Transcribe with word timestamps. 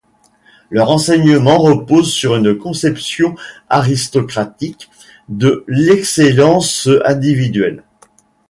Leur 0.71 0.89
enseignement 0.89 1.59
repose 1.59 2.11
sur 2.11 2.35
une 2.35 2.57
conception 2.57 3.35
aristocratique 3.69 4.89
de 5.29 5.63
l’excellence 5.67 6.89
individuelle. 7.05 7.83